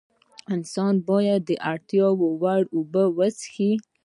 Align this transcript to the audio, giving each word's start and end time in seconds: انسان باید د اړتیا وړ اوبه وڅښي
انسان 0.53 0.93
باید 1.09 1.41
د 1.45 1.51
اړتیا 1.71 2.07
وړ 2.43 2.61
اوبه 2.75 3.03
وڅښي 3.17 3.71